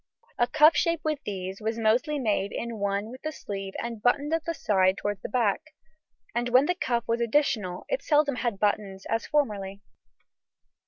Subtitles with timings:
[0.39, 4.33] A cuff shape with these was mostly made in one with the sleeve and buttoned
[4.33, 5.61] at the side towards the back,
[6.33, 9.83] and when the cuff was additional, it seldom had buttons, as formerly.